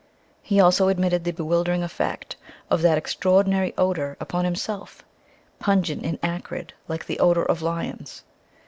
[0.41, 2.35] He also admitted the bewildering effect
[2.71, 5.03] of "that extraordinary odor" upon himself,
[5.59, 8.23] "pungent and acrid like the odor of lions."